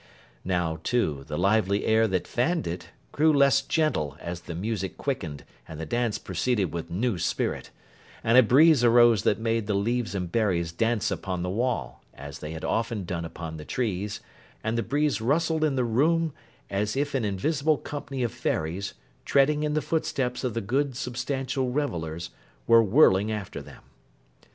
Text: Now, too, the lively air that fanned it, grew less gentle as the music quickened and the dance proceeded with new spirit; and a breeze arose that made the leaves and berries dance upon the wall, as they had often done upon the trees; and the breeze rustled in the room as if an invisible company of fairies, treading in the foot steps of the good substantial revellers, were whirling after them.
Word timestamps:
Now, 0.43 0.79
too, 0.81 1.25
the 1.27 1.37
lively 1.37 1.85
air 1.85 2.07
that 2.07 2.27
fanned 2.27 2.65
it, 2.65 2.89
grew 3.11 3.31
less 3.31 3.61
gentle 3.61 4.17
as 4.19 4.41
the 4.41 4.55
music 4.55 4.97
quickened 4.97 5.43
and 5.67 5.79
the 5.79 5.85
dance 5.85 6.17
proceeded 6.17 6.73
with 6.73 6.89
new 6.89 7.19
spirit; 7.19 7.69
and 8.23 8.35
a 8.35 8.41
breeze 8.41 8.83
arose 8.83 9.21
that 9.21 9.37
made 9.37 9.67
the 9.67 9.75
leaves 9.75 10.15
and 10.15 10.31
berries 10.31 10.71
dance 10.71 11.11
upon 11.11 11.43
the 11.43 11.51
wall, 11.51 12.01
as 12.15 12.39
they 12.39 12.53
had 12.53 12.65
often 12.65 13.05
done 13.05 13.25
upon 13.25 13.57
the 13.57 13.63
trees; 13.63 14.21
and 14.63 14.75
the 14.75 14.81
breeze 14.81 15.21
rustled 15.21 15.63
in 15.63 15.75
the 15.75 15.83
room 15.85 16.33
as 16.67 16.95
if 16.97 17.13
an 17.13 17.23
invisible 17.23 17.77
company 17.77 18.23
of 18.23 18.31
fairies, 18.31 18.95
treading 19.23 19.61
in 19.61 19.75
the 19.75 19.83
foot 19.83 20.03
steps 20.07 20.43
of 20.43 20.55
the 20.55 20.61
good 20.61 20.97
substantial 20.97 21.69
revellers, 21.71 22.31
were 22.65 22.81
whirling 22.81 23.31
after 23.31 23.61
them. 23.61 23.83